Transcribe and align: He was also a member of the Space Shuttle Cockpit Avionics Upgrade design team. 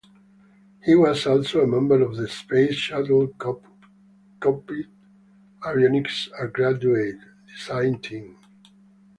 He 0.83 0.95
was 0.95 1.27
also 1.27 1.61
a 1.61 1.67
member 1.67 2.01
of 2.01 2.15
the 2.17 2.27
Space 2.27 2.73
Shuttle 2.73 3.27
Cockpit 3.37 4.87
Avionics 5.61 6.27
Upgrade 6.43 7.19
design 7.45 7.99
team. 8.01 8.35